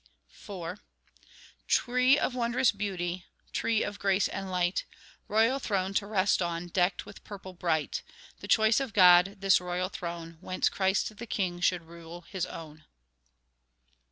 [0.49, 0.79] IV
[1.67, 4.83] Tree of wondrous beauty, Tree of grace and light,
[5.27, 8.01] Royal throne to rest on, Decked with purple bright;
[8.39, 12.85] The choice of God, this royal throne Whence Christ, the King, should rule His own.